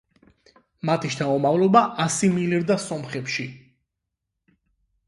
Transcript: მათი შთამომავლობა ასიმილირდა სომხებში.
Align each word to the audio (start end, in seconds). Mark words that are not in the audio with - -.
მათი 0.89 1.11
შთამომავლობა 1.15 1.83
ასიმილირდა 2.07 2.79
სომხებში. 2.87 3.49